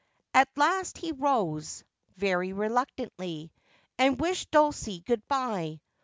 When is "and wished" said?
3.99-4.49